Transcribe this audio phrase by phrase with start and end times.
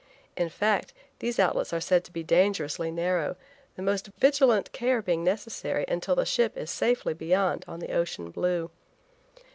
[0.35, 3.35] In fact, these outlets are said to be dangerously narrow,
[3.75, 8.31] the most vigilant care being necessary until the ship is safely beyond on the ocean
[8.31, 8.71] blue.